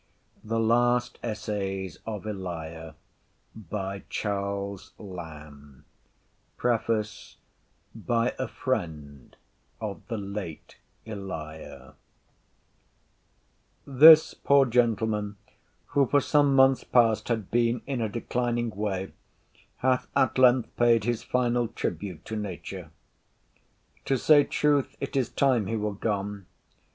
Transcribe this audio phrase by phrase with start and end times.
[0.43, 2.95] THE LAST ESSAYS OF ELIA
[3.53, 3.75] (From the
[4.09, 5.83] 1st Edition, 1833)
[6.57, 7.37] PREFACE
[7.93, 9.35] BY A FRIEND
[9.79, 11.93] OF THE LATE ELIA
[13.85, 15.35] This poor gentleman,
[15.89, 19.11] who for some months past had been in a declining way,
[19.77, 22.89] hath at length paid his final tribute to nature.
[24.05, 26.47] To say truth, it is time he were gone.